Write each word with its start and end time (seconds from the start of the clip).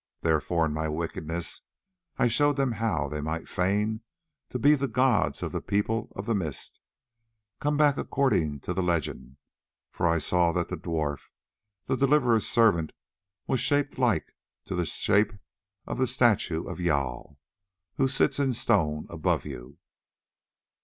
Therefore 0.21 0.65
in 0.65 0.73
my 0.73 0.89
wickedness 0.89 1.61
I 2.17 2.27
showed 2.27 2.55
them 2.55 2.71
how 2.71 3.07
they 3.07 3.21
might 3.21 3.47
feign 3.47 4.01
to 4.49 4.57
be 4.57 4.73
the 4.73 4.87
gods 4.87 5.43
of 5.43 5.51
the 5.51 5.61
People 5.61 6.11
of 6.15 6.25
the 6.25 6.33
Mist, 6.33 6.79
come 7.59 7.77
back 7.77 7.99
according 7.99 8.61
to 8.61 8.73
the 8.73 8.81
legend, 8.81 9.37
for 9.91 10.07
I 10.07 10.17
saw 10.17 10.53
that 10.53 10.69
the 10.69 10.75
dwarf, 10.75 11.27
the 11.85 11.95
Deliverer's 11.95 12.49
servant, 12.49 12.93
was 13.45 13.59
shaped 13.59 13.99
like 13.99 14.35
to 14.65 14.73
the 14.73 14.87
shape 14.87 15.33
of 15.85 15.99
the 15.99 16.07
statue 16.07 16.63
of 16.63 16.79
Jâl, 16.79 17.37
who 17.97 18.07
sits 18.07 18.39
in 18.39 18.53
stone 18.53 19.05
above 19.07 19.45
you. 19.45 19.77